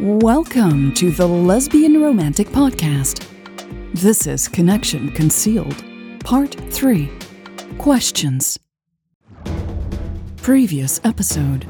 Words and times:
Welcome 0.00 0.94
to 0.94 1.10
the 1.10 1.26
Lesbian 1.26 2.00
Romantic 2.00 2.48
Podcast. 2.48 3.26
This 3.92 4.26
is 4.26 4.48
Connection 4.48 5.12
Concealed, 5.12 5.84
Part 6.24 6.54
3 6.70 7.10
Questions. 7.76 8.58
Previous 10.38 11.02
episode. 11.04 11.66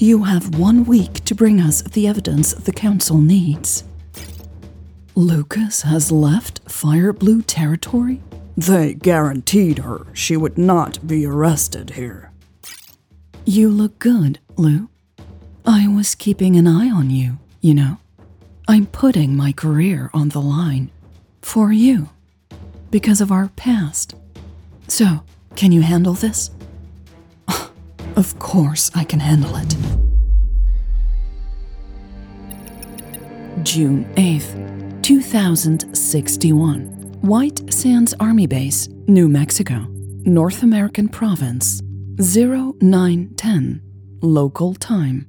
You 0.00 0.24
have 0.24 0.58
one 0.58 0.84
week 0.84 1.24
to 1.26 1.34
bring 1.36 1.60
us 1.60 1.82
the 1.82 2.08
evidence 2.08 2.54
the 2.54 2.72
Council 2.72 3.18
needs. 3.18 3.84
Lucas 5.14 5.82
has 5.82 6.10
left 6.10 6.68
Fire 6.68 7.12
Blue 7.12 7.42
territory? 7.42 8.20
They 8.56 8.94
guaranteed 8.94 9.78
her 9.78 10.08
she 10.12 10.36
would 10.36 10.58
not 10.58 11.06
be 11.06 11.24
arrested 11.24 11.90
here. 11.90 12.32
You 13.44 13.68
look 13.68 14.00
good, 14.00 14.40
Lou. 14.56 14.88
I 15.70 15.86
was 15.86 16.14
keeping 16.14 16.56
an 16.56 16.66
eye 16.66 16.88
on 16.90 17.10
you, 17.10 17.36
you 17.60 17.74
know. 17.74 17.98
I'm 18.66 18.86
putting 18.86 19.36
my 19.36 19.52
career 19.52 20.08
on 20.14 20.30
the 20.30 20.40
line. 20.40 20.90
For 21.42 21.72
you. 21.72 22.08
Because 22.90 23.20
of 23.20 23.30
our 23.30 23.48
past. 23.48 24.14
So, 24.86 25.22
can 25.56 25.70
you 25.70 25.82
handle 25.82 26.14
this? 26.14 26.50
Of 28.16 28.38
course 28.38 28.90
I 28.94 29.04
can 29.04 29.20
handle 29.20 29.54
it. 29.56 29.76
June 33.62 34.06
8th, 34.14 35.02
2061. 35.02 36.80
White 37.20 37.70
Sands 37.70 38.14
Army 38.18 38.46
Base, 38.46 38.88
New 39.06 39.28
Mexico, 39.28 39.84
North 40.24 40.62
American 40.62 41.08
Province, 41.10 41.82
0910, 42.18 43.82
local 44.22 44.74
time. 44.74 45.26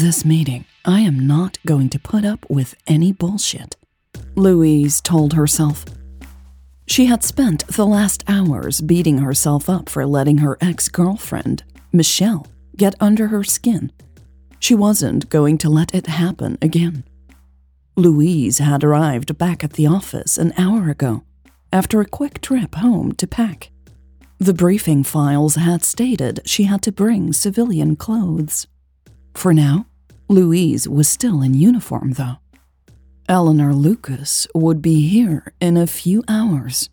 This 0.00 0.24
meeting, 0.24 0.64
I 0.84 1.02
am 1.02 1.24
not 1.24 1.58
going 1.64 1.88
to 1.90 2.00
put 2.00 2.24
up 2.24 2.44
with 2.50 2.74
any 2.84 3.12
bullshit, 3.12 3.76
Louise 4.34 5.00
told 5.00 5.34
herself. 5.34 5.84
She 6.84 7.06
had 7.06 7.22
spent 7.22 7.64
the 7.68 7.86
last 7.86 8.24
hours 8.26 8.80
beating 8.80 9.18
herself 9.18 9.70
up 9.70 9.88
for 9.88 10.04
letting 10.04 10.38
her 10.38 10.58
ex 10.60 10.88
girlfriend, 10.88 11.62
Michelle, 11.92 12.44
get 12.76 12.96
under 12.98 13.28
her 13.28 13.44
skin. 13.44 13.92
She 14.58 14.74
wasn't 14.74 15.30
going 15.30 15.58
to 15.58 15.70
let 15.70 15.94
it 15.94 16.08
happen 16.08 16.58
again. 16.60 17.04
Louise 17.94 18.58
had 18.58 18.82
arrived 18.82 19.38
back 19.38 19.62
at 19.62 19.74
the 19.74 19.86
office 19.86 20.36
an 20.36 20.52
hour 20.58 20.90
ago, 20.90 21.22
after 21.72 22.00
a 22.00 22.06
quick 22.18 22.40
trip 22.40 22.74
home 22.74 23.12
to 23.12 23.28
pack. 23.28 23.70
The 24.38 24.54
briefing 24.54 25.04
files 25.04 25.54
had 25.54 25.84
stated 25.84 26.40
she 26.44 26.64
had 26.64 26.82
to 26.82 26.90
bring 26.90 27.32
civilian 27.32 27.94
clothes. 27.94 28.66
For 29.34 29.52
now, 29.52 29.86
Louise 30.28 30.88
was 30.88 31.08
still 31.08 31.42
in 31.42 31.54
uniform, 31.54 32.12
though. 32.12 32.36
Eleanor 33.28 33.74
Lucas 33.74 34.46
would 34.54 34.82
be 34.82 35.08
here 35.08 35.52
in 35.60 35.76
a 35.76 35.86
few 35.86 36.22
hours, 36.28 36.90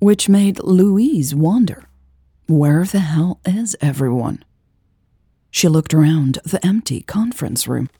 which 0.00 0.28
made 0.28 0.62
Louise 0.62 1.34
wonder 1.34 1.84
where 2.46 2.84
the 2.84 3.00
hell 3.00 3.40
is 3.44 3.76
everyone? 3.80 4.42
She 5.50 5.68
looked 5.68 5.92
around 5.92 6.38
the 6.44 6.64
empty 6.64 7.02
conference 7.02 7.68
room. 7.68 7.90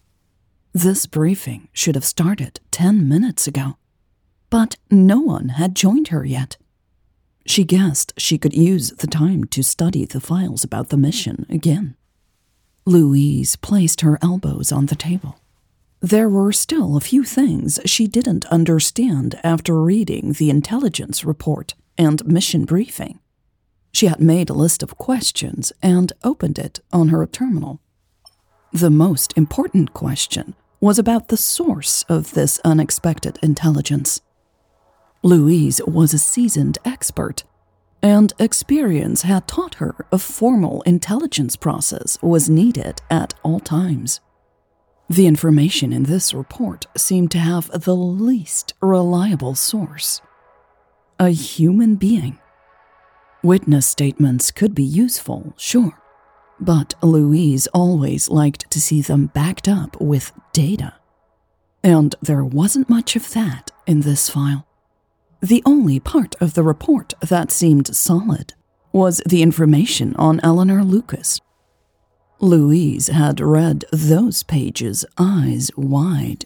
This 0.73 1.05
briefing 1.05 1.69
should 1.75 1.97
have 1.97 2.05
started 2.05 2.61
10 2.71 3.07
minutes 3.07 3.47
ago, 3.47 3.77
but 4.49 4.77
no 4.91 5.21
one 5.21 5.51
had 5.51 5.77
joined 5.77 6.09
her 6.09 6.25
yet. 6.25 6.57
She 7.47 7.65
guessed 7.65 8.15
she 8.17 8.39
could 8.39 8.55
use 8.55 8.91
the 8.93 9.07
time 9.07 9.45
to 9.45 9.63
study 9.63 10.07
the 10.07 10.21
files 10.21 10.65
about 10.65 10.89
the 10.89 10.97
mission 10.97 11.45
again. 11.51 11.98
Louise 12.89 13.55
placed 13.57 14.01
her 14.01 14.19
elbows 14.23 14.73
on 14.73 14.87
the 14.87 14.97
table. 14.97 15.39
There 16.01 16.29
were 16.29 16.53
still 16.53 16.97
a 16.97 17.01
few 17.01 17.23
things 17.23 17.79
she 17.85 18.07
didn't 18.07 18.47
understand 18.47 19.39
after 19.45 19.79
reading 19.79 20.33
the 20.33 20.49
intelligence 20.49 21.23
report 21.23 21.75
and 21.99 22.27
mission 22.27 22.65
briefing. 22.65 23.19
She 23.93 24.07
had 24.07 24.21
made 24.21 24.49
a 24.49 24.55
list 24.55 24.83
of 24.83 24.97
questions 24.97 25.71
and 25.83 26.15
opened 26.25 26.59
it 26.59 26.81
on 26.91 27.09
her 27.09 27.27
terminal. 27.27 27.81
The 28.73 28.91
most 28.91 29.37
important 29.37 29.93
question 29.93 30.55
was 30.81 30.99
about 30.99 31.29
the 31.29 31.37
source 31.37 32.05
of 32.09 32.33
this 32.33 32.59
unexpected 32.65 33.39
intelligence. 33.43 34.23
Louise 35.23 35.83
was 35.87 36.15
a 36.15 36.19
seasoned 36.19 36.79
expert 36.87 37.45
and 38.03 38.33
experience 38.39 39.23
had 39.23 39.49
taught 39.49 39.77
her 39.77 40.07
a 40.13 40.19
formal 40.19 40.83
intelligence 40.83 41.57
process 41.57 42.19
was 42.23 42.49
needed 42.49 43.01
at 43.11 43.35
all 43.43 43.61
times. 43.61 44.21
The 45.11 45.27
information 45.27 45.93
in 45.93 46.05
this 46.05 46.35
report 46.35 46.87
seemed 46.97 47.31
to 47.33 47.39
have 47.39 47.71
the 47.73 47.97
least 47.97 48.75
reliable 48.81 49.55
source 49.55 50.21
a 51.19 51.31
human 51.31 51.97
being. 51.97 52.39
Witness 53.43 53.87
statements 53.87 54.53
could 54.53 54.73
be 54.73 54.85
useful, 54.85 55.53
sure, 55.57 56.01
but 56.61 56.95
Louise 57.03 57.67
always 57.69 58.29
liked 58.29 58.71
to 58.71 58.81
see 58.81 59.03
them 59.03 59.27
backed 59.27 59.67
up 59.67 60.01
with 60.01 60.31
data. 60.53 60.95
And 61.83 62.15
there 62.23 62.45
wasn't 62.45 62.89
much 62.89 63.17
of 63.17 63.33
that 63.33 63.73
in 63.87 64.03
this 64.03 64.29
file. 64.29 64.68
The 65.41 65.63
only 65.65 66.01
part 66.01 66.35
of 66.41 66.55
the 66.55 66.65
report 66.65 67.15
that 67.21 67.53
seemed 67.53 67.95
solid 67.95 68.55
was 68.93 69.23
the 69.25 69.43
information 69.43 70.17
on 70.17 70.41
Eleanor 70.43 70.83
Lucas. 70.83 71.41
Louise 72.41 73.09
had 73.09 73.41
read 73.41 73.85
those 73.93 74.43
pages 74.43 75.05
eyes 75.17 75.71
wide. 75.77 76.45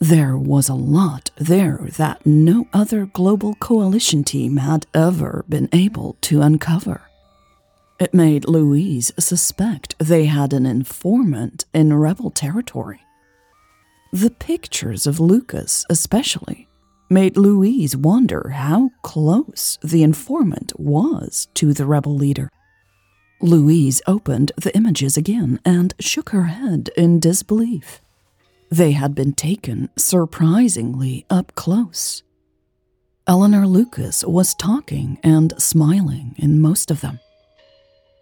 There 0.00 0.36
was 0.36 0.68
a 0.68 0.74
lot 0.74 1.30
there 1.36 1.86
that 1.96 2.26
no 2.26 2.66
other 2.72 3.06
global 3.06 3.54
coalition 3.54 4.24
team 4.24 4.56
had 4.56 4.86
ever 4.94 5.44
been 5.48 5.68
able 5.72 6.16
to 6.22 6.42
uncover. 6.42 7.02
It 8.00 8.12
made 8.12 8.48
Louise 8.48 9.12
suspect 9.16 9.94
they 10.00 10.24
had 10.24 10.52
an 10.52 10.66
informant 10.66 11.66
in 11.72 11.94
rebel 11.94 12.30
territory. 12.30 13.00
The 14.12 14.30
pictures 14.30 15.06
of 15.06 15.20
Lucas, 15.20 15.86
especially, 15.88 16.68
made 17.12 17.36
Louise 17.36 17.96
wonder 17.96 18.50
how 18.50 18.90
close 19.02 19.78
the 19.82 20.02
informant 20.02 20.72
was 20.78 21.48
to 21.54 21.72
the 21.72 21.86
rebel 21.86 22.16
leader. 22.16 22.48
Louise 23.40 24.00
opened 24.06 24.52
the 24.56 24.74
images 24.76 25.16
again 25.16 25.60
and 25.64 25.94
shook 26.00 26.30
her 26.30 26.44
head 26.44 26.90
in 26.96 27.20
disbelief. 27.20 28.00
They 28.70 28.92
had 28.92 29.14
been 29.14 29.32
taken 29.32 29.90
surprisingly 29.96 31.26
up 31.28 31.54
close. 31.54 32.22
Eleanor 33.26 33.66
Lucas 33.66 34.24
was 34.24 34.54
talking 34.54 35.18
and 35.22 35.52
smiling 35.60 36.34
in 36.38 36.60
most 36.60 36.90
of 36.90 37.00
them. 37.00 37.20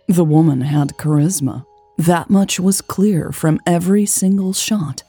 The 0.09 0.25
woman 0.25 0.63
had 0.63 0.97
charisma. 0.99 1.65
That 1.97 2.31
much 2.31 2.59
was 2.59 2.81
clear 2.81 3.31
from 3.31 3.61
every 3.67 4.07
single 4.07 4.53
shot. 4.53 5.05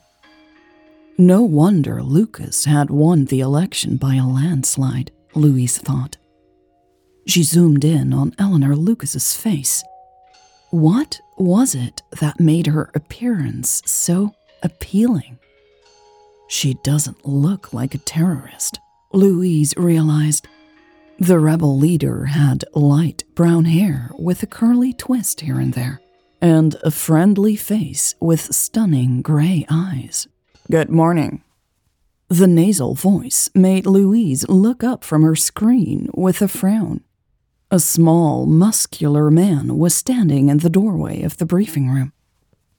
No 1.22 1.44
wonder 1.44 2.02
Lucas 2.02 2.66
had 2.66 2.90
won 2.90 3.26
the 3.26 3.42
election 3.42 3.98
by 3.98 4.16
a 4.16 4.26
landslide, 4.26 5.12
Louise 5.36 5.78
thought. 5.78 6.18
She 7.28 7.44
zoomed 7.44 7.86
in 7.86 8.12
on 8.12 8.34
Eleanor 8.40 8.76
Lucas's 8.76 9.36
face. 9.36 9.84
What 10.72 11.22
was 11.38 11.76
it 11.76 12.02
that 12.22 12.40
made 12.40 12.66
her 12.66 12.90
appearance 12.96 13.84
so 13.86 14.34
appealing? 14.64 15.38
She 16.48 16.74
doesn't 16.84 17.24
look 17.24 17.72
like 17.72 17.94
a 17.94 18.00
terrorist, 18.00 18.80
Louise 19.14 19.76
realized. 19.78 20.48
The 21.20 21.38
rebel 21.38 21.78
leader 21.78 22.26
had 22.26 22.66
light 22.74 23.26
brown 23.36 23.66
hair 23.66 24.10
with 24.18 24.42
a 24.42 24.48
curly 24.48 24.92
twist 24.92 25.42
here 25.42 25.60
and 25.60 25.76
there, 25.76 26.02
and 26.42 26.78
a 26.84 26.90
friendly 26.90 27.56
face 27.56 28.16
with 28.20 28.56
stunning 28.56 29.22
gray 29.22 29.68
eyes. 29.70 30.28
Good 30.72 30.90
morning. 30.90 31.44
The 32.30 32.48
nasal 32.48 32.94
voice 32.94 33.50
made 33.54 33.86
Louise 33.86 34.48
look 34.48 34.86
up 34.86 35.04
from 35.04 35.22
her 35.22 35.36
screen 35.36 36.10
with 36.14 36.42
a 36.42 36.48
frown. 36.48 37.02
A 37.70 37.78
small, 37.78 38.46
muscular 38.46 39.30
man 39.30 39.78
was 39.78 39.94
standing 39.94 40.48
in 40.48 40.60
the 40.60 40.70
doorway 40.70 41.24
of 41.24 41.36
the 41.36 41.46
briefing 41.46 41.90
room. 41.90 42.14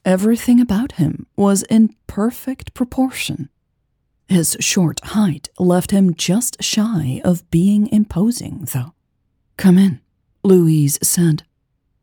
Everything 0.03 0.59
about 0.59 0.93
him 0.93 1.27
was 1.35 1.61
in 1.69 1.95
perfect 2.07 2.73
proportion. 2.73 3.49
His 4.27 4.57
short 4.59 4.99
height 5.03 5.49
left 5.59 5.91
him 5.91 6.15
just 6.15 6.63
shy 6.63 7.21
of 7.23 7.47
being 7.51 7.85
imposing, 7.89 8.69
though. 8.73 8.95
Come 9.55 9.77
in, 9.77 10.01
Louise 10.43 10.97
said. 11.03 11.43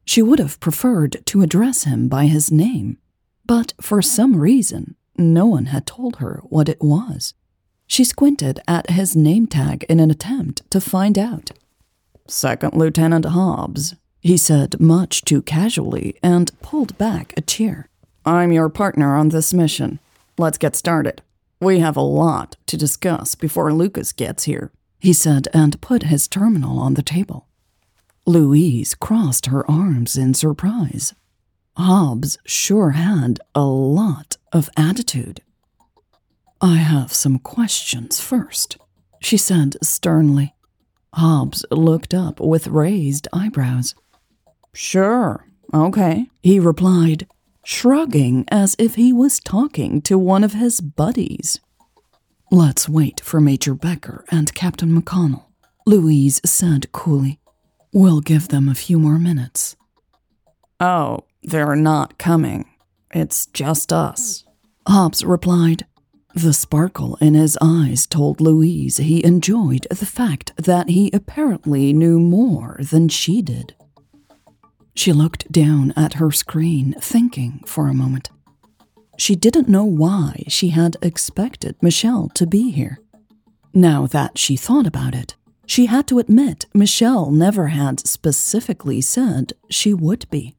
She 0.05 0.23
would 0.23 0.39
have 0.39 0.61
preferred 0.61 1.21
to 1.27 1.43
address 1.43 1.83
him 1.83 2.07
by 2.07 2.27
his 2.27 2.53
name, 2.53 2.99
but 3.45 3.73
for 3.81 4.01
some 4.01 4.37
reason, 4.37 4.95
no 5.21 5.47
one 5.47 5.67
had 5.67 5.87
told 5.87 6.17
her 6.17 6.41
what 6.45 6.69
it 6.69 6.81
was. 6.81 7.35
She 7.87 8.05
squinted 8.05 8.61
at 8.67 8.91
his 8.91 9.15
name 9.15 9.47
tag 9.47 9.85
in 9.89 10.01
an 10.01 10.11
attempt 10.11 10.69
to 10.71 10.81
find 10.81 11.19
out. 11.19 11.51
Second 12.27 12.75
Lieutenant 12.75 13.25
Hobbs, 13.25 13.97
he 14.21 14.37
said 14.37 14.81
much 14.81 15.25
too 15.25 15.43
casually 15.43 16.17
and 16.23 16.59
pulled 16.63 16.97
back 16.99 17.33
a 17.37 17.41
chair. 17.41 17.89
I'm 18.25 18.53
your 18.53 18.69
partner 18.69 19.17
on 19.17 19.31
this 19.31 19.53
mission. 19.53 19.99
Let's 20.39 20.59
get 20.59 20.77
started. 20.77 21.23
We 21.61 21.81
have 21.81 21.97
a 21.97 22.01
lot 22.01 22.57
to 22.67 22.77
discuss 22.77 23.35
before 23.35 23.73
Lucas 23.73 24.13
gets 24.13 24.45
here, 24.45 24.71
he 24.99 25.13
said 25.13 25.49
and 25.53 25.81
put 25.81 26.05
his 26.05 26.29
terminal 26.29 26.79
on 26.79 26.95
the 26.95 27.03
table. 27.03 27.49
Louise 28.27 28.95
crossed 28.95 29.47
her 29.47 29.69
arms 29.71 30.17
in 30.17 30.35
surprise. 30.35 31.15
Hobbs 31.77 32.39
sure 32.45 32.91
had 32.91 33.41
a 33.55 33.65
lot 33.65 34.37
of 34.52 34.70
attitude. 34.76 35.41
I 36.61 36.76
have 36.76 37.12
some 37.12 37.38
questions 37.38 38.20
first, 38.20 38.76
she 39.20 39.37
said 39.37 39.76
sternly. 39.82 40.55
Hobbs 41.14 41.64
looked 41.70 42.14
up 42.14 42.41
with 42.41 42.69
raised 42.69 43.26
eyebrows. 43.32 43.94
Sure, 44.73 45.47
okay, 45.75 46.26
he 46.43 46.61
replied, 46.61 47.26
shrugging 47.64 48.44
as 48.49 48.76
if 48.79 48.94
he 48.94 49.12
was 49.12 49.41
talking 49.41 50.00
to 50.02 50.19
one 50.19 50.44
of 50.44 50.52
his 50.52 50.81
buddies. 50.81 51.61
Let's 52.50 52.88
wait 52.88 53.20
for 53.20 53.41
Major 53.41 53.75
Becker 53.75 54.25
and 54.31 54.55
Captain 54.55 54.91
McConnell, 54.91 55.47
Louise 55.87 56.41
said 56.44 56.93
coolly. 56.93 57.41
We'll 57.93 58.20
give 58.20 58.49
them 58.49 58.69
a 58.69 58.75
few 58.75 58.99
more 58.99 59.19
minutes. 59.19 59.76
Oh, 60.79 61.25
they're 61.43 61.76
not 61.76 62.19
coming. 62.19 62.70
It's 63.12 63.47
just 63.47 63.93
us, 63.93 64.45
Hobbs 64.87 65.25
replied. 65.25 65.87
The 66.35 66.53
sparkle 66.53 67.17
in 67.21 67.35
his 67.35 67.59
eyes 67.61 68.07
told 68.07 68.41
Louise 68.41 68.99
he 68.99 69.25
enjoyed 69.25 69.87
the 69.91 70.07
fact 70.07 70.53
that 70.57 70.89
he 70.89 71.11
apparently 71.12 71.93
knew 71.93 72.21
more 72.21 72.79
than 72.81 73.09
she 73.09 73.43
did. 73.43 73.75
She 74.95 75.12
looked 75.12 75.51
down 75.51 75.93
at 75.97 76.15
her 76.15 76.31
screen, 76.31 76.95
thinking 77.01 77.62
for 77.67 77.89
a 77.89 77.95
moment. 77.95 78.31
She 79.19 79.35
didn't 79.35 79.69
know 79.69 79.85
why 79.85 80.45
she 80.47 80.69
had 80.69 80.97
expected 81.03 81.77
Michelle 81.83 82.29
to 82.35 82.47
be 82.47 82.71
here. 82.71 83.01
Now 83.75 84.07
that 84.07 84.39
she 84.39 84.57
thought 84.57 84.87
about 84.87 85.15
it, 85.15 85.35
she 85.67 85.87
had 85.87 86.07
to 86.09 86.19
admit 86.19 86.67
Michelle 86.73 87.31
never 87.31 87.69
had 87.69 88.07
specifically 88.07 89.01
said 89.01 89.53
she 89.69 89.95
would 89.95 90.29
be. 90.31 90.55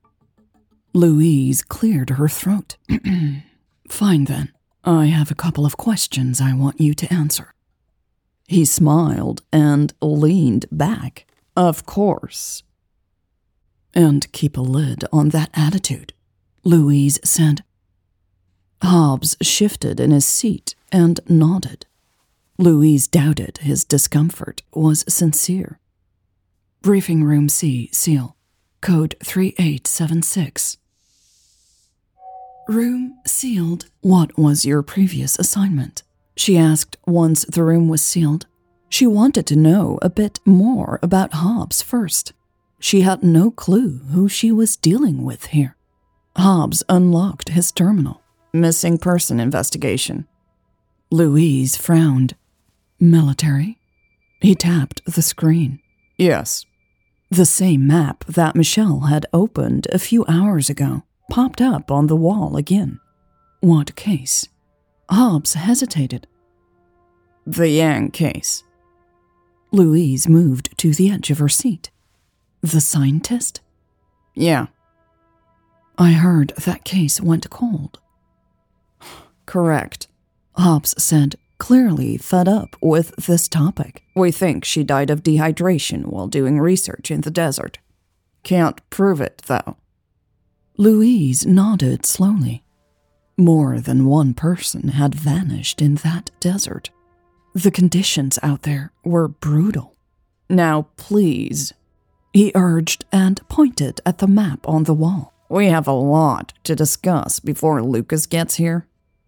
Louise 0.94 1.64
cleared 1.64 2.12
her 2.12 2.28
throat. 2.28 2.78
Fine 3.88 4.26
then. 4.26 4.52
I 4.84 5.06
have 5.06 5.32
a 5.32 5.36
couple 5.36 5.66
of 5.66 5.78
questions 5.78 6.42
I 6.42 6.54
want 6.54 6.82
you 6.82 6.94
to 6.96 7.14
answer. 7.14 7.54
He 8.48 8.66
smiled 8.66 9.44
and 9.54 9.94
leaned 10.02 10.66
back. 10.72 11.26
Of 11.56 11.86
course. 11.86 12.64
And 13.94 14.32
keep 14.32 14.58
a 14.58 14.62
lid 14.62 15.04
on 15.14 15.30
that 15.30 15.50
attitude, 15.54 16.14
Louise 16.64 17.20
said. 17.24 17.64
Hobbs 18.82 19.38
shifted 19.42 20.00
in 20.00 20.12
his 20.12 20.26
seat 20.26 20.76
and 20.92 21.20
nodded. 21.30 21.86
Louise 22.58 23.08
doubted 23.08 23.60
his 23.60 23.86
discomfort 23.86 24.64
was 24.74 25.06
sincere. 25.08 25.80
Briefing 26.82 27.24
Room 27.24 27.48
C, 27.48 27.90
seal. 27.94 28.36
Code 28.82 29.16
3876. 29.24 30.78
Room 32.68 33.18
sealed. 33.26 33.86
What 34.02 34.38
was 34.38 34.66
your 34.66 34.84
previous 34.84 35.38
assignment? 35.40 36.04
She 36.38 36.58
asked 36.58 36.98
once 37.06 37.44
the 37.46 37.64
room 37.64 37.90
was 37.90 38.02
sealed. 38.02 38.46
She 38.88 39.08
wanted 39.08 39.48
to 39.48 39.56
know 39.56 39.98
a 40.02 40.10
bit 40.10 40.40
more 40.46 41.00
about 41.02 41.34
Hobbs 41.34 41.82
first. 41.82 42.34
She 42.80 43.02
had 43.02 43.24
no 43.24 43.52
clue 43.52 44.00
who 44.12 44.30
she 44.30 44.52
was 44.52 44.76
dealing 44.76 45.24
with 45.24 45.48
here. 45.48 45.76
Hobbs 46.38 46.84
unlocked 46.88 47.50
his 47.50 47.72
terminal. 47.72 48.22
Missing 48.54 49.00
person 49.00 49.40
investigation. 49.40 50.28
Louise 51.10 51.76
frowned. 51.76 52.36
Military? 53.00 53.80
He 54.40 54.56
tapped 54.56 55.04
the 55.06 55.22
screen. 55.22 55.80
Yes. 56.18 56.66
The 57.30 57.46
same 57.46 57.88
map 57.88 58.24
that 58.26 58.56
Michelle 58.56 59.02
had 59.02 59.26
opened 59.34 59.88
a 59.92 60.00
few 60.00 60.26
hours 60.28 60.70
ago 60.70 61.04
popped 61.32 61.62
up 61.62 61.90
on 61.90 62.08
the 62.08 62.16
wall 62.16 62.58
again. 62.58 63.00
What 63.62 63.96
case? 63.96 64.50
Hobbs 65.10 65.54
hesitated. 65.54 66.28
The 67.48 67.70
Yang 67.70 68.12
case. 68.12 68.64
Louise 69.72 70.28
moved 70.28 70.78
to 70.78 70.94
the 70.94 71.10
edge 71.10 71.32
of 71.32 71.38
her 71.38 71.48
seat. 71.48 71.90
The 72.60 72.82
scientist? 72.82 73.62
Yeah. 74.36 74.68
I 75.98 76.12
heard 76.12 76.52
that 76.58 76.84
case 76.84 77.22
went 77.22 77.50
cold. 77.50 78.00
Correct, 79.46 80.08
Hobbs 80.58 81.02
said, 81.02 81.36
clearly 81.58 82.18
fed 82.18 82.50
up 82.50 82.76
with 82.82 83.16
this 83.16 83.48
topic. 83.48 84.04
We 84.18 84.32
think 84.32 84.66
she 84.66 84.84
died 84.84 85.10
of 85.10 85.24
dehydration 85.24 86.08
while 86.08 86.28
doing 86.28 86.60
research 86.60 87.10
in 87.10 87.22
the 87.22 87.32
desert. 87.32 87.78
Can't 88.44 88.82
prove 88.90 89.22
it, 89.22 89.44
though. 89.48 89.78
Louise 90.82 91.46
nodded 91.46 92.08
slowly. 92.08 92.64
More 93.38 93.80
than 93.80 94.08
one 94.08 94.34
person 94.34 94.88
had 94.88 95.14
vanished 95.14 95.80
in 95.80 95.94
that 95.98 96.32
desert. 96.40 96.90
The 97.54 97.70
conditions 97.70 98.40
out 98.42 98.64
there 98.64 98.92
were 99.06 99.28
brutal. 99.28 99.96
Now, 100.50 100.88
please, 100.98 101.72
he 102.34 102.52
urged 102.56 103.06
and 103.12 103.48
pointed 103.48 104.02
at 104.08 104.18
the 104.18 104.26
map 104.26 104.68
on 104.68 104.86
the 104.86 104.96
wall. 104.96 105.36
We 105.50 105.68
have 105.68 105.88
a 105.88 105.92
lot 105.92 106.52
to 106.64 106.76
discuss 106.76 107.40
before 107.40 107.84
Lucas 107.84 108.26
gets 108.26 108.56
here. 108.56 108.88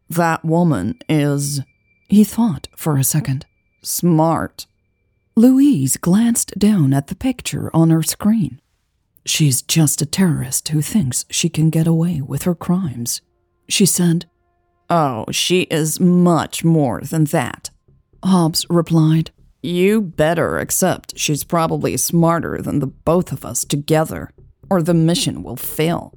That 0.09 0.43
woman 0.43 0.97
is 1.07 1.61
he 2.09 2.23
thought 2.23 2.67
for 2.75 2.97
a 2.97 3.03
second. 3.03 3.45
Smart. 3.83 4.65
Louise 5.35 5.97
glanced 5.97 6.57
down 6.57 6.95
at 6.95 7.09
the 7.09 7.15
picture 7.15 7.69
on 7.75 7.91
her 7.91 8.01
screen. 8.01 8.59
She's 9.25 9.61
just 9.61 10.01
a 10.01 10.05
terrorist 10.05 10.67
who 10.69 10.81
thinks 10.81 11.25
she 11.29 11.49
can 11.49 11.69
get 11.69 11.87
away 11.87 12.21
with 12.21 12.43
her 12.43 12.55
crimes, 12.55 13.21
she 13.69 13.85
said. 13.85 14.25
Oh, 14.89 15.25
she 15.31 15.61
is 15.63 15.99
much 15.99 16.63
more 16.63 17.01
than 17.01 17.25
that, 17.25 17.69
Hobbs 18.23 18.65
replied. 18.69 19.31
You 19.61 20.01
better 20.01 20.59
accept 20.59 21.17
she's 21.17 21.45
probably 21.45 21.95
smarter 21.95 22.61
than 22.61 22.79
the 22.79 22.87
both 22.87 23.31
of 23.31 23.45
us 23.45 23.63
together, 23.63 24.29
or 24.69 24.81
the 24.81 24.93
mission 24.93 25.41
will 25.41 25.55
fail. 25.55 26.13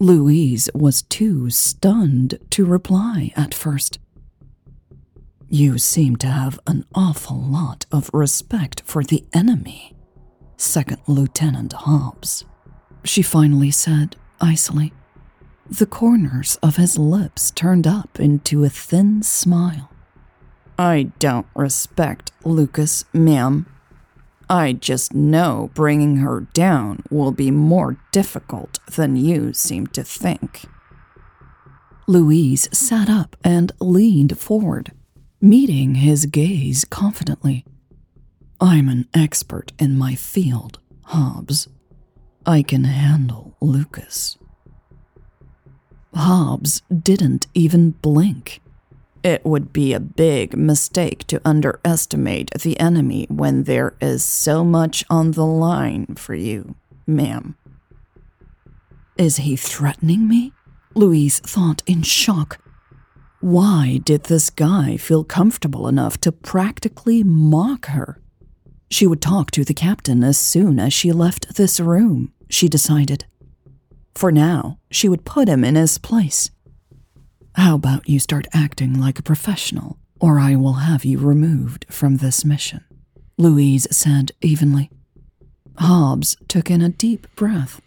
Louise 0.00 0.68
was 0.74 1.02
too 1.02 1.48
stunned 1.48 2.38
to 2.50 2.66
reply 2.66 3.32
at 3.36 3.54
first. 3.54 3.98
You 5.48 5.78
seem 5.78 6.16
to 6.16 6.26
have 6.26 6.58
an 6.66 6.84
awful 6.92 7.40
lot 7.40 7.86
of 7.92 8.10
respect 8.12 8.82
for 8.84 9.04
the 9.04 9.24
enemy, 9.32 9.95
Second 10.56 10.98
Lieutenant 11.06 11.72
Hobbs, 11.72 12.44
she 13.04 13.22
finally 13.22 13.70
said 13.70 14.16
icily. 14.40 14.92
The 15.68 15.86
corners 15.86 16.58
of 16.62 16.76
his 16.76 16.98
lips 16.98 17.50
turned 17.50 17.86
up 17.86 18.18
into 18.18 18.64
a 18.64 18.70
thin 18.70 19.22
smile. 19.22 19.90
I 20.78 21.10
don't 21.18 21.46
respect 21.54 22.32
Lucas, 22.44 23.04
ma'am. 23.12 23.66
I 24.48 24.72
just 24.72 25.12
know 25.12 25.70
bringing 25.74 26.18
her 26.18 26.46
down 26.52 27.02
will 27.10 27.32
be 27.32 27.50
more 27.50 27.98
difficult 28.12 28.78
than 28.86 29.16
you 29.16 29.52
seem 29.52 29.88
to 29.88 30.04
think. 30.04 30.64
Louise 32.06 32.68
sat 32.72 33.10
up 33.10 33.36
and 33.42 33.72
leaned 33.80 34.38
forward, 34.38 34.92
meeting 35.40 35.96
his 35.96 36.26
gaze 36.26 36.84
confidently. 36.84 37.64
I'm 38.60 38.88
an 38.88 39.06
expert 39.12 39.72
in 39.78 39.98
my 39.98 40.14
field, 40.14 40.78
Hobbs. 41.04 41.68
I 42.46 42.62
can 42.62 42.84
handle 42.84 43.54
Lucas. 43.60 44.38
Hobbs 46.14 46.80
didn't 46.90 47.46
even 47.52 47.90
blink. 47.90 48.62
It 49.22 49.44
would 49.44 49.72
be 49.72 49.92
a 49.92 50.00
big 50.00 50.56
mistake 50.56 51.26
to 51.26 51.40
underestimate 51.44 52.50
the 52.52 52.78
enemy 52.80 53.26
when 53.28 53.64
there 53.64 53.94
is 54.00 54.24
so 54.24 54.64
much 54.64 55.04
on 55.10 55.32
the 55.32 55.44
line 55.44 56.14
for 56.14 56.34
you, 56.34 56.76
ma'am. 57.06 57.56
Is 59.18 59.38
he 59.38 59.56
threatening 59.56 60.28
me? 60.28 60.52
Louise 60.94 61.40
thought 61.40 61.82
in 61.86 62.02
shock. 62.02 62.58
Why 63.40 64.00
did 64.02 64.24
this 64.24 64.48
guy 64.48 64.96
feel 64.96 65.24
comfortable 65.24 65.88
enough 65.88 66.18
to 66.20 66.32
practically 66.32 67.22
mock 67.22 67.86
her? 67.86 68.18
She 68.90 69.06
would 69.06 69.20
talk 69.20 69.50
to 69.52 69.64
the 69.64 69.74
captain 69.74 70.22
as 70.22 70.38
soon 70.38 70.78
as 70.78 70.92
she 70.92 71.12
left 71.12 71.56
this 71.56 71.80
room, 71.80 72.32
she 72.48 72.68
decided. 72.68 73.24
For 74.14 74.32
now, 74.32 74.78
she 74.90 75.08
would 75.08 75.24
put 75.24 75.48
him 75.48 75.64
in 75.64 75.74
his 75.74 75.98
place. 75.98 76.50
How 77.54 77.74
about 77.74 78.08
you 78.08 78.18
start 78.18 78.46
acting 78.52 79.00
like 79.00 79.18
a 79.18 79.22
professional, 79.22 79.98
or 80.20 80.38
I 80.38 80.56
will 80.56 80.74
have 80.74 81.04
you 81.04 81.18
removed 81.18 81.86
from 81.90 82.18
this 82.18 82.44
mission? 82.44 82.84
Louise 83.38 83.86
said 83.90 84.32
evenly. 84.40 84.90
Hobbs 85.78 86.36
took 86.48 86.70
in 86.70 86.80
a 86.80 86.88
deep 86.88 87.26
breath. 87.36 87.80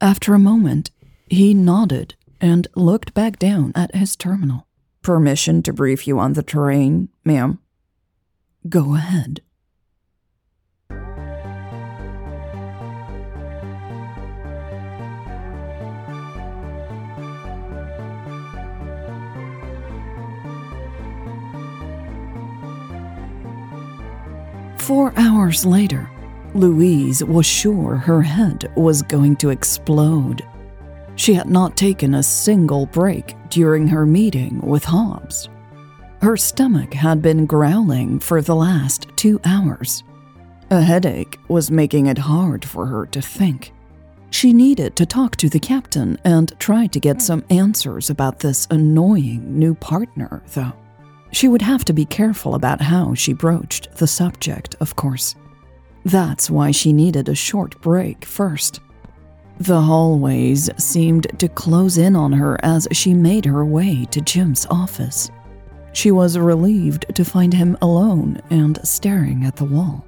After 0.00 0.34
a 0.34 0.38
moment, 0.38 0.90
he 1.28 1.52
nodded 1.52 2.14
and 2.40 2.66
looked 2.74 3.14
back 3.14 3.38
down 3.38 3.72
at 3.74 3.94
his 3.94 4.16
terminal. 4.16 4.66
Permission 5.02 5.62
to 5.62 5.72
brief 5.72 6.06
you 6.06 6.18
on 6.18 6.32
the 6.32 6.42
terrain, 6.42 7.08
ma'am? 7.24 7.58
Go 8.68 8.94
ahead. 8.94 9.42
Four 24.82 25.12
hours 25.16 25.64
later, 25.64 26.10
Louise 26.54 27.22
was 27.22 27.46
sure 27.46 27.94
her 27.94 28.20
head 28.20 28.68
was 28.74 29.00
going 29.02 29.36
to 29.36 29.50
explode. 29.50 30.42
She 31.14 31.34
had 31.34 31.48
not 31.48 31.76
taken 31.76 32.14
a 32.14 32.22
single 32.24 32.86
break 32.86 33.36
during 33.48 33.86
her 33.86 34.04
meeting 34.04 34.60
with 34.60 34.82
Hobbs. 34.82 35.48
Her 36.20 36.36
stomach 36.36 36.94
had 36.94 37.22
been 37.22 37.46
growling 37.46 38.18
for 38.18 38.42
the 38.42 38.56
last 38.56 39.06
two 39.14 39.40
hours. 39.44 40.02
A 40.70 40.82
headache 40.82 41.38
was 41.46 41.70
making 41.70 42.06
it 42.06 42.18
hard 42.18 42.64
for 42.64 42.84
her 42.86 43.06
to 43.06 43.22
think. 43.22 43.72
She 44.30 44.52
needed 44.52 44.96
to 44.96 45.06
talk 45.06 45.36
to 45.36 45.48
the 45.48 45.60
captain 45.60 46.18
and 46.24 46.58
try 46.58 46.88
to 46.88 46.98
get 46.98 47.22
some 47.22 47.44
answers 47.50 48.10
about 48.10 48.40
this 48.40 48.66
annoying 48.68 49.56
new 49.56 49.76
partner, 49.76 50.42
though. 50.54 50.72
She 51.32 51.48
would 51.48 51.62
have 51.62 51.84
to 51.86 51.92
be 51.92 52.04
careful 52.04 52.54
about 52.54 52.80
how 52.80 53.14
she 53.14 53.32
broached 53.32 53.94
the 53.96 54.06
subject, 54.06 54.76
of 54.80 54.96
course. 54.96 55.34
That's 56.04 56.50
why 56.50 56.70
she 56.70 56.92
needed 56.92 57.28
a 57.28 57.34
short 57.34 57.80
break 57.80 58.24
first. 58.24 58.80
The 59.58 59.80
hallways 59.80 60.70
seemed 60.76 61.26
to 61.38 61.48
close 61.48 61.96
in 61.96 62.16
on 62.16 62.32
her 62.32 62.58
as 62.64 62.88
she 62.92 63.14
made 63.14 63.44
her 63.44 63.64
way 63.64 64.06
to 64.10 64.20
Jim's 64.20 64.66
office. 64.70 65.30
She 65.92 66.10
was 66.10 66.38
relieved 66.38 67.14
to 67.14 67.24
find 67.24 67.52
him 67.52 67.76
alone 67.80 68.40
and 68.50 68.78
staring 68.86 69.44
at 69.44 69.56
the 69.56 69.64
wall. 69.64 70.04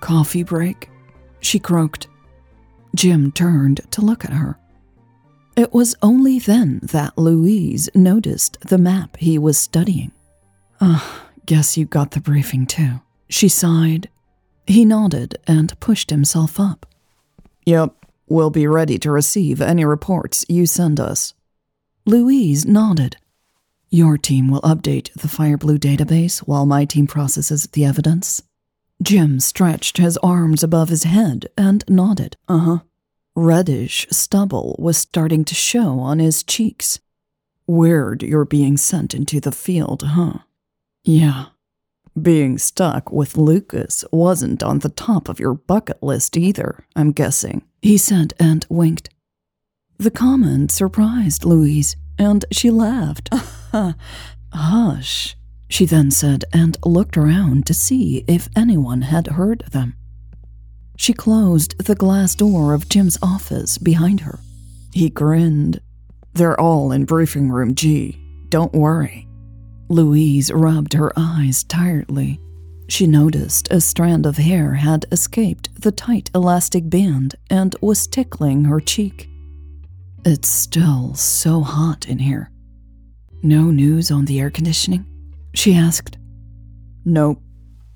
Coffee 0.00 0.44
break? 0.44 0.90
She 1.40 1.58
croaked. 1.58 2.08
Jim 2.94 3.32
turned 3.32 3.80
to 3.90 4.00
look 4.00 4.24
at 4.24 4.32
her. 4.32 4.58
It 5.56 5.72
was 5.72 5.96
only 6.02 6.38
then 6.38 6.80
that 6.84 7.18
Louise 7.18 7.88
noticed 7.94 8.58
the 8.60 8.78
map 8.78 9.16
he 9.16 9.38
was 9.38 9.58
studying. 9.58 10.12
Ah, 10.80 11.24
uh, 11.24 11.28
guess 11.46 11.76
you 11.76 11.86
got 11.86 12.12
the 12.12 12.20
briefing 12.20 12.66
too. 12.66 13.00
She 13.28 13.48
sighed. 13.48 14.08
He 14.66 14.84
nodded 14.84 15.38
and 15.46 15.78
pushed 15.80 16.10
himself 16.10 16.60
up. 16.60 16.86
Yep, 17.66 17.94
we'll 18.28 18.50
be 18.50 18.66
ready 18.66 18.98
to 18.98 19.10
receive 19.10 19.60
any 19.60 19.84
reports 19.84 20.44
you 20.48 20.66
send 20.66 21.00
us. 21.00 21.34
Louise 22.06 22.64
nodded. 22.64 23.16
Your 23.90 24.18
team 24.18 24.48
will 24.48 24.60
update 24.60 25.12
the 25.14 25.28
Fireblue 25.28 25.78
database 25.78 26.40
while 26.40 26.66
my 26.66 26.84
team 26.84 27.06
processes 27.06 27.66
the 27.72 27.84
evidence. 27.84 28.42
Jim 29.02 29.40
stretched 29.40 29.96
his 29.96 30.18
arms 30.18 30.62
above 30.62 30.88
his 30.90 31.04
head 31.04 31.48
and 31.56 31.84
nodded. 31.88 32.36
Uh 32.48 32.58
huh. 32.58 32.78
Reddish 33.34 34.06
stubble 34.10 34.76
was 34.78 34.98
starting 34.98 35.44
to 35.44 35.54
show 35.54 36.00
on 36.00 36.18
his 36.18 36.42
cheeks. 36.42 36.98
Weird 37.66 38.22
you're 38.22 38.44
being 38.44 38.76
sent 38.76 39.14
into 39.14 39.40
the 39.40 39.52
field, 39.52 40.02
huh? 40.02 40.38
Yeah. 41.04 41.46
Being 42.20 42.58
stuck 42.58 43.12
with 43.12 43.36
Lucas 43.36 44.04
wasn't 44.10 44.62
on 44.62 44.80
the 44.80 44.88
top 44.88 45.28
of 45.28 45.38
your 45.38 45.54
bucket 45.54 46.02
list 46.02 46.36
either, 46.36 46.84
I'm 46.96 47.12
guessing, 47.12 47.62
he 47.80 47.96
said 47.96 48.34
and 48.40 48.66
winked. 48.68 49.10
The 49.98 50.10
comment 50.10 50.70
surprised 50.70 51.44
Louise, 51.44 51.96
and 52.18 52.44
she 52.50 52.70
laughed. 52.70 53.30
Hush, 54.52 55.36
she 55.68 55.84
then 55.86 56.10
said 56.10 56.44
and 56.52 56.76
looked 56.84 57.16
around 57.16 57.66
to 57.66 57.74
see 57.74 58.24
if 58.26 58.48
anyone 58.56 59.02
had 59.02 59.28
heard 59.28 59.64
them. 59.70 59.94
She 60.96 61.12
closed 61.12 61.78
the 61.78 61.94
glass 61.94 62.34
door 62.34 62.74
of 62.74 62.88
Jim's 62.88 63.18
office 63.22 63.78
behind 63.78 64.20
her. 64.20 64.40
He 64.92 65.10
grinned. 65.10 65.80
They're 66.34 66.58
all 66.60 66.90
in 66.90 67.04
briefing 67.04 67.50
room 67.50 67.74
G. 67.76 68.18
Don't 68.48 68.72
worry. 68.72 69.27
Louise 69.88 70.52
rubbed 70.52 70.92
her 70.92 71.12
eyes 71.16 71.64
tiredly. 71.64 72.40
She 72.88 73.06
noticed 73.06 73.70
a 73.70 73.80
strand 73.80 74.26
of 74.26 74.36
hair 74.36 74.74
had 74.74 75.06
escaped 75.12 75.68
the 75.80 75.92
tight 75.92 76.30
elastic 76.34 76.88
band 76.88 77.34
and 77.50 77.76
was 77.80 78.06
tickling 78.06 78.64
her 78.64 78.80
cheek. 78.80 79.28
It's 80.24 80.48
still 80.48 81.14
so 81.14 81.60
hot 81.60 82.08
in 82.08 82.18
here. 82.18 82.50
No 83.42 83.70
news 83.70 84.10
on 84.10 84.24
the 84.24 84.40
air 84.40 84.50
conditioning? 84.50 85.06
She 85.54 85.74
asked. 85.74 86.18
Nope. 87.04 87.40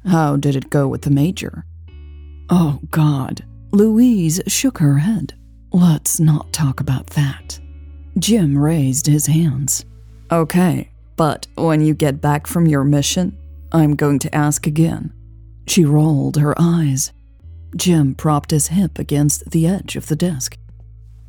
How 0.07 0.37
did 0.37 0.57
it 0.57 0.71
go 0.71 0.89
with 0.89 1.03
the 1.03 1.11
major? 1.11 1.65
Oh, 2.49 2.81
God. 2.91 3.45
Louise 3.73 4.41
shook 4.47 4.79
her 4.79 4.99
head. 4.99 5.35
Let's 5.73 6.21
not 6.21 6.53
talk 6.53 6.81
about 6.81 7.09
that. 7.09 7.59
Jim 8.19 8.57
raised 8.59 9.07
his 9.07 9.27
hands. 9.27 9.85
Okay, 10.31 10.92
but 11.23 11.47
when 11.55 11.81
you 11.81 11.95
get 11.95 12.21
back 12.21 12.49
from 12.49 12.67
your 12.67 12.83
mission, 12.83 13.39
I'm 13.71 13.95
going 13.95 14.19
to 14.19 14.35
ask 14.35 14.67
again. 14.67 15.13
She 15.69 15.85
rolled 15.85 16.37
her 16.37 16.53
eyes. 16.59 17.13
Jim 17.77 18.17
propped 18.17 18.51
his 18.51 18.67
hip 18.67 18.99
against 18.99 19.53
the 19.53 19.69
edge 19.69 19.95
of 19.95 20.09
the 20.09 20.17
desk. 20.17 20.59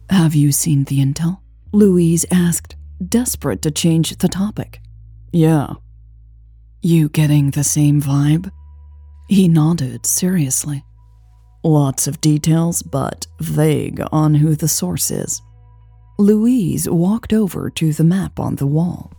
Have 0.09 0.33
you 0.33 0.51
seen 0.51 0.85
the 0.85 0.97
intel? 0.97 1.41
Louise 1.73 2.25
asked, 2.31 2.75
desperate 3.07 3.62
to 3.62 3.69
change 3.69 4.17
the 4.17 4.27
topic. 4.27 4.81
Yeah. 5.31 5.75
You 6.81 7.07
getting 7.09 7.51
the 7.51 7.63
same 7.63 8.01
vibe? 8.01 8.50
He 9.29 9.47
nodded 9.47 10.07
seriously. 10.07 10.83
Lots 11.63 12.07
of 12.07 12.19
details, 12.19 12.81
but 12.81 13.27
vague 13.41 14.01
on 14.12 14.33
who 14.33 14.55
the 14.55 14.67
source 14.67 15.12
is. 15.12 15.39
Louise 16.17 16.89
walked 16.89 17.31
over 17.31 17.69
to 17.69 17.93
the 17.93 18.03
map 18.03 18.39
on 18.39 18.55
the 18.55 18.65
wall. 18.65 19.12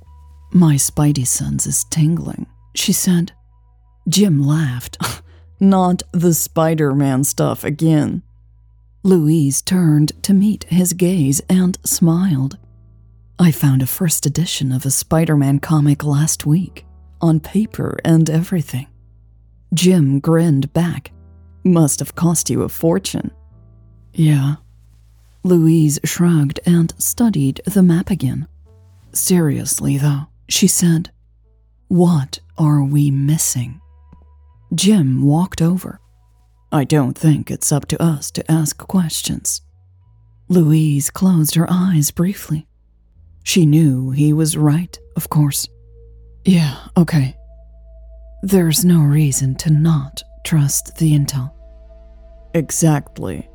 My 0.56 0.76
spidey 0.76 1.26
sense 1.26 1.66
is 1.66 1.82
tingling, 1.90 2.46
she 2.76 2.92
said. 2.92 3.32
Jim 4.08 4.40
laughed. 4.40 4.96
Not 5.60 6.04
the 6.12 6.32
Spider 6.32 6.94
Man 6.94 7.24
stuff 7.24 7.64
again. 7.64 8.22
Louise 9.02 9.60
turned 9.60 10.12
to 10.22 10.32
meet 10.32 10.62
his 10.64 10.92
gaze 10.92 11.40
and 11.50 11.76
smiled. 11.84 12.56
I 13.36 13.50
found 13.50 13.82
a 13.82 13.86
first 13.86 14.26
edition 14.26 14.70
of 14.70 14.86
a 14.86 14.92
Spider 14.92 15.36
Man 15.36 15.58
comic 15.58 16.04
last 16.04 16.46
week, 16.46 16.86
on 17.20 17.40
paper 17.40 17.98
and 18.04 18.30
everything. 18.30 18.86
Jim 19.74 20.20
grinned 20.20 20.72
back. 20.72 21.10
Must 21.64 21.98
have 21.98 22.14
cost 22.14 22.48
you 22.48 22.62
a 22.62 22.68
fortune. 22.68 23.32
Yeah. 24.12 24.56
Louise 25.42 25.98
shrugged 26.04 26.60
and 26.64 26.94
studied 26.96 27.60
the 27.64 27.82
map 27.82 28.08
again. 28.08 28.46
Seriously, 29.12 29.98
though, 29.98 30.28
she 30.48 30.66
said. 30.66 31.10
What 31.88 32.40
are 32.58 32.82
we 32.82 33.10
missing? 33.10 33.80
Jim 34.74 35.22
walked 35.22 35.62
over. 35.62 36.00
I 36.72 36.84
don't 36.84 37.16
think 37.16 37.50
it's 37.50 37.70
up 37.70 37.86
to 37.88 38.02
us 38.02 38.30
to 38.32 38.50
ask 38.50 38.76
questions. 38.78 39.62
Louise 40.48 41.10
closed 41.10 41.54
her 41.54 41.66
eyes 41.70 42.10
briefly. 42.10 42.66
She 43.44 43.66
knew 43.66 44.10
he 44.10 44.32
was 44.32 44.56
right, 44.56 44.98
of 45.16 45.28
course. 45.28 45.68
Yeah, 46.44 46.76
okay. 46.96 47.36
There's 48.42 48.84
no 48.84 49.00
reason 49.00 49.54
to 49.56 49.70
not 49.70 50.22
trust 50.44 50.96
the 50.96 51.12
intel. 51.12 51.52
Exactly. 52.54 53.48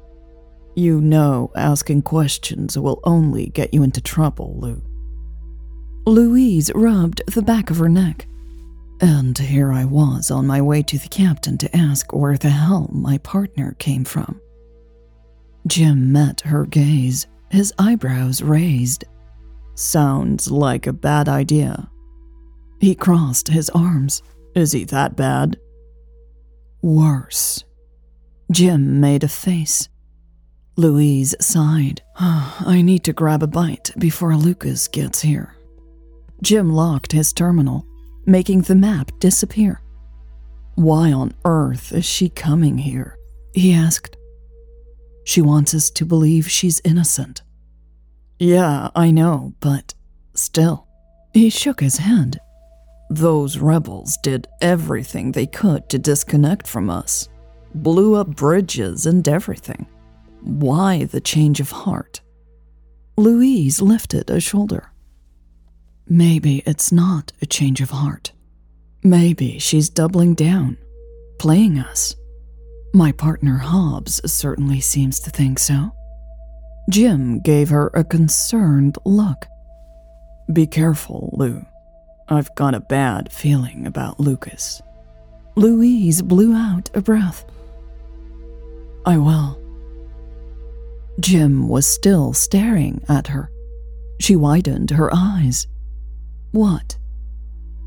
You 0.76 1.02
know 1.02 1.52
asking 1.56 2.04
questions 2.04 2.78
will 2.78 3.02
only 3.04 3.48
get 3.48 3.74
you 3.74 3.84
into 3.84 4.02
trouble, 4.02 4.56
Lou. 4.60 4.89
Louise 6.10 6.72
rubbed 6.74 7.22
the 7.28 7.44
back 7.44 7.70
of 7.70 7.78
her 7.78 7.88
neck. 7.88 8.26
And 9.00 9.38
here 9.38 9.72
I 9.72 9.86
was 9.86 10.32
on 10.32 10.48
my 10.48 10.60
way 10.60 10.82
to 10.82 10.98
the 10.98 11.08
captain 11.08 11.56
to 11.60 11.78
ask 11.78 12.12
where 12.12 12.36
the 12.36 12.50
hell 12.50 12.90
my 12.92 13.20
partner 13.20 13.76
came 13.78 14.04
from. 14.04 14.42
Jim 15.68 16.12
met 16.12 16.42
her 16.42 16.66
gaze, 16.66 17.28
his 17.52 17.72
eyebrows 17.78 18.42
raised. 18.42 19.06
Sounds 19.76 20.50
like 20.50 20.88
a 20.88 20.94
bad 20.94 21.30
idea. 21.30 21.92
He 22.80 22.96
crossed 22.96 23.48
his 23.48 23.70
arms. 23.70 24.24
Is 24.56 24.72
he 24.72 24.86
that 24.86 25.16
bad? 25.16 25.60
Worse. 26.82 27.64
Jim 28.52 29.00
made 29.00 29.24
a 29.24 29.28
face. 29.28 29.90
Louise 30.76 31.36
sighed. 31.40 32.02
I 32.20 32.82
need 32.84 33.04
to 33.04 33.14
grab 33.14 33.44
a 33.44 33.48
bite 33.48 33.92
before 34.00 34.36
Lucas 34.36 34.88
gets 34.88 35.22
here. 35.22 35.59
Jim 36.42 36.72
locked 36.72 37.12
his 37.12 37.34
terminal, 37.34 37.86
making 38.26 38.62
the 38.62 38.76
map 38.76 39.12
disappear. 39.20 39.82
Why 40.76 41.12
on 41.12 41.34
earth 41.44 41.92
is 41.92 42.06
she 42.06 42.30
coming 42.30 42.78
here? 42.78 43.18
He 43.54 43.74
asked. 43.74 44.16
She 45.26 45.42
wants 45.42 45.74
us 45.74 45.90
to 45.92 46.06
believe 46.06 46.50
she's 46.50 46.82
innocent. 46.86 47.42
Yeah, 48.40 48.90
I 48.96 49.12
know, 49.12 49.54
but 49.60 49.94
still. 50.34 50.88
He 51.34 51.50
shook 51.50 51.82
his 51.82 51.98
head. 51.98 52.40
Those 53.10 53.58
rebels 53.58 54.18
did 54.24 54.48
everything 54.62 55.32
they 55.32 55.48
could 55.48 55.90
to 55.90 56.00
disconnect 56.00 56.68
from 56.68 56.90
us, 56.90 57.28
blew 57.76 58.16
up 58.16 58.28
bridges 58.36 59.06
and 59.06 59.28
everything. 59.28 59.88
Why 60.42 61.04
the 61.04 61.20
change 61.20 61.60
of 61.60 61.72
heart? 61.72 62.22
Louise 63.18 63.82
lifted 63.82 64.30
a 64.30 64.40
shoulder. 64.40 64.92
Maybe 66.12 66.64
it's 66.66 66.92
not 66.92 67.32
a 67.40 67.46
change 67.46 67.82
of 67.82 67.92
heart. 67.92 68.32
Maybe 69.04 69.60
she's 69.60 69.90
doubling 69.90 70.34
down, 70.34 70.78
playing 71.38 71.78
us. 71.78 72.16
My 72.96 73.12
partner 73.12 73.58
Hobbs 73.58 74.20
certainly 74.26 74.80
seems 74.82 75.20
to 75.20 75.30
think 75.30 75.60
so. 75.60 75.92
Jim 76.90 77.40
gave 77.42 77.70
her 77.70 77.92
a 77.94 78.04
concerned 78.04 78.98
look. 79.06 79.46
Be 80.52 80.66
careful, 80.66 81.30
Lou. 81.34 81.64
I've 82.28 82.54
got 82.56 82.74
a 82.74 82.80
bad 82.80 83.32
feeling 83.32 83.86
about 83.86 84.20
Lucas. 84.20 84.82
Louise 85.56 86.24
blew 86.24 86.56
out 86.56 86.90
a 86.96 87.02
breath. 87.02 87.46
I 89.06 89.18
will. 89.18 89.62
Jim 91.20 91.68
was 91.68 91.86
still 91.86 92.34
staring 92.34 93.04
at 93.08 93.28
her. 93.28 93.52
She 94.20 94.36
widened 94.36 94.90
her 94.90 95.12
eyes. 95.14 95.68
What? 96.52 96.98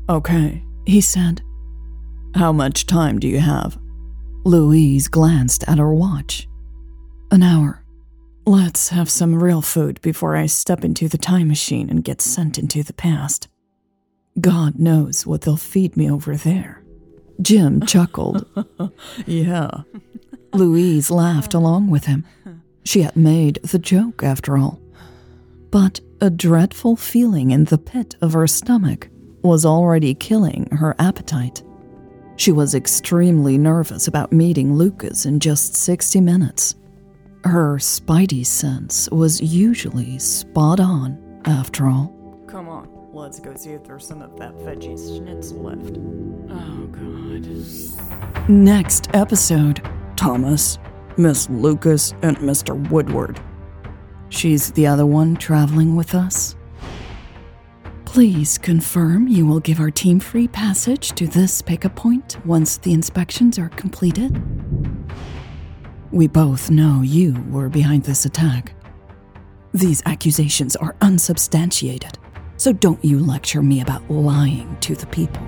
Okay, 0.09 0.63
he 0.85 1.01
said. 1.01 1.41
How 2.35 2.51
much 2.51 2.85
time 2.85 3.19
do 3.19 3.27
you 3.27 3.39
have? 3.39 3.77
Louise 4.45 5.07
glanced 5.07 5.63
at 5.67 5.77
her 5.77 5.93
watch. 5.93 6.47
An 7.31 7.43
hour. 7.43 7.83
Let's 8.45 8.89
have 8.89 9.09
some 9.09 9.41
real 9.41 9.61
food 9.61 10.01
before 10.01 10.35
I 10.35 10.47
step 10.47 10.83
into 10.83 11.07
the 11.07 11.17
time 11.17 11.47
machine 11.47 11.89
and 11.89 12.03
get 12.03 12.21
sent 12.21 12.57
into 12.57 12.83
the 12.83 12.93
past. 12.93 13.47
God 14.39 14.79
knows 14.79 15.25
what 15.25 15.41
they'll 15.41 15.55
feed 15.55 15.95
me 15.95 16.11
over 16.11 16.35
there. 16.35 16.83
Jim 17.41 17.81
chuckled. 17.85 18.45
yeah. 19.25 19.69
Louise 20.53 21.09
laughed 21.09 21.53
along 21.53 21.89
with 21.89 22.05
him. 22.05 22.25
She 22.83 23.01
had 23.01 23.15
made 23.15 23.55
the 23.63 23.79
joke, 23.79 24.23
after 24.23 24.57
all. 24.57 24.81
But 25.71 26.01
a 26.23 26.29
dreadful 26.29 26.95
feeling 26.95 27.51
in 27.51 27.65
the 27.65 27.77
pit 27.77 28.15
of 28.21 28.31
her 28.31 28.47
stomach 28.47 29.09
was 29.41 29.65
already 29.65 30.13
killing 30.13 30.65
her 30.71 30.95
appetite. 30.97 31.61
She 32.37 32.49
was 32.49 32.73
extremely 32.73 33.57
nervous 33.57 34.07
about 34.07 34.31
meeting 34.31 34.73
Lucas 34.73 35.25
in 35.25 35.41
just 35.41 35.75
60 35.75 36.21
minutes. 36.21 36.75
Her 37.43 37.75
spidey 37.75 38.45
sense 38.45 39.09
was 39.11 39.41
usually 39.41 40.17
spot 40.17 40.79
on, 40.79 41.41
after 41.43 41.87
all. 41.87 42.15
Come 42.47 42.69
on, 42.69 42.87
let's 43.11 43.41
go 43.41 43.53
see 43.55 43.71
if 43.71 43.83
there's 43.83 44.07
some 44.07 44.21
of 44.21 44.37
that 44.37 44.53
veggie 44.59 44.95
schnitzel 44.95 45.61
left. 45.61 45.97
Oh, 46.49 46.87
God. 46.87 48.49
Next 48.49 49.09
episode 49.13 49.85
Thomas, 50.15 50.79
Miss 51.17 51.49
Lucas, 51.49 52.13
and 52.21 52.37
Mr. 52.37 52.89
Woodward. 52.89 53.41
She's 54.33 54.71
the 54.71 54.87
other 54.87 55.05
one 55.05 55.35
traveling 55.35 55.95
with 55.95 56.15
us. 56.15 56.55
Please 58.03 58.57
confirm 58.57 59.27
you 59.27 59.45
will 59.45 59.59
give 59.59 59.79
our 59.79 59.91
team 59.91 60.19
free 60.19 60.47
passage 60.47 61.11
to 61.11 61.27
this 61.27 61.61
pickup 61.61 61.95
point 61.95 62.43
once 62.43 62.77
the 62.77 62.93
inspections 62.93 63.59
are 63.59 63.69
completed. 63.69 64.41
We 66.11 66.27
both 66.27 66.71
know 66.71 67.03
you 67.03 67.41
were 67.51 67.69
behind 67.69 68.03
this 68.03 68.25
attack. 68.25 68.73
These 69.71 70.01
accusations 70.07 70.75
are 70.75 70.95
unsubstantiated, 70.99 72.17
so 72.57 72.73
don't 72.73 73.05
you 73.05 73.19
lecture 73.19 73.61
me 73.61 73.81
about 73.81 74.09
lying 74.09 74.75
to 74.81 74.95
the 74.95 75.07
people. 75.07 75.43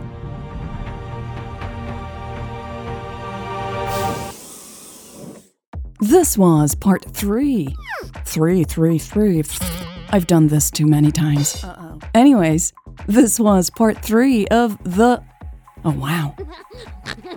This 5.99 6.37
was 6.37 6.75
part 6.75 7.03
three. 7.03 7.75
Three, 8.25 8.63
three, 8.63 8.97
three. 8.97 9.43
I've 10.09 10.27
done 10.27 10.47
this 10.47 10.69
too 10.69 10.85
many 10.85 11.11
times. 11.11 11.63
Uh-oh. 11.63 11.99
Anyways, 12.13 12.73
this 13.07 13.39
was 13.39 13.69
part 13.69 14.01
three 14.03 14.47
of 14.47 14.77
the. 14.83 15.23
Oh, 15.83 15.91
wow. 15.91 16.35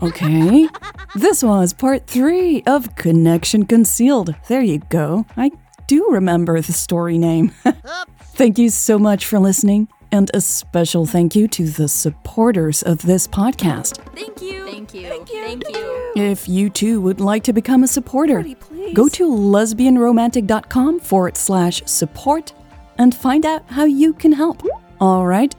Okay. 0.02 0.68
This 1.14 1.42
was 1.42 1.72
part 1.72 2.06
three 2.06 2.62
of 2.66 2.94
Connection 2.96 3.66
Concealed. 3.66 4.34
There 4.48 4.62
you 4.62 4.78
go. 4.90 5.26
I 5.36 5.50
do 5.86 6.08
remember 6.10 6.60
the 6.60 6.72
story 6.72 7.18
name. 7.18 7.48
thank 8.34 8.58
you 8.58 8.70
so 8.70 8.98
much 8.98 9.26
for 9.26 9.38
listening, 9.38 9.88
and 10.12 10.30
a 10.34 10.40
special 10.40 11.06
thank 11.06 11.34
you 11.34 11.48
to 11.48 11.64
the 11.64 11.88
supporters 11.88 12.82
of 12.82 13.02
this 13.02 13.26
podcast. 13.26 13.96
Thank 14.14 14.40
you. 14.42 14.66
Thank 14.66 14.94
you. 14.94 15.08
Thank 15.08 15.32
you. 15.32 15.42
Thank 15.42 15.68
you. 15.68 16.12
If 16.16 16.48
you 16.48 16.70
too 16.70 17.00
would 17.00 17.20
like 17.20 17.42
to 17.44 17.52
become 17.52 17.84
a 17.84 17.88
supporter, 17.88 18.42
Pretty 18.42 18.92
go 18.92 19.08
to 19.08 19.28
lesbianromantic.com 19.28 21.00
forward 21.00 21.36
slash 21.36 21.82
support 21.84 22.52
and 22.98 23.14
find 23.14 23.46
out 23.46 23.62
how 23.68 23.84
you 23.84 24.12
can 24.12 24.32
help. 24.32 24.62
All 25.00 25.26
right, 25.26 25.54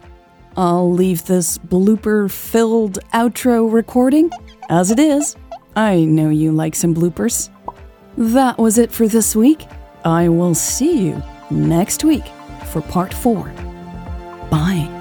I'll 0.57 0.91
leave 0.91 1.25
this 1.25 1.57
blooper 1.57 2.29
filled 2.29 2.99
outro 3.13 3.71
recording 3.71 4.29
as 4.69 4.91
it 4.91 4.99
is. 4.99 5.35
I 5.75 6.03
know 6.03 6.29
you 6.29 6.51
like 6.51 6.75
some 6.75 6.93
bloopers. 6.93 7.49
That 8.17 8.57
was 8.57 8.77
it 8.77 8.91
for 8.91 9.07
this 9.07 9.35
week. 9.35 9.65
I 10.03 10.27
will 10.27 10.55
see 10.55 11.05
you 11.05 11.23
next 11.49 12.03
week 12.03 12.25
for 12.65 12.81
part 12.81 13.13
four. 13.13 13.51
Bye. 14.49 14.98